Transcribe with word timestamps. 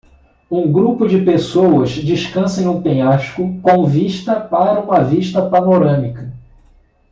Um 0.49 0.71
grupo 0.71 1.07
de 1.07 1.21
pessoas 1.21 1.91
descansa 1.91 2.59
em 2.59 2.67
um 2.67 2.81
penhasco 2.81 3.59
com 3.61 3.85
vista 3.85 4.39
para 4.41 4.79
uma 4.81 5.03
vista 5.03 5.47
panorâmica. 5.47 6.33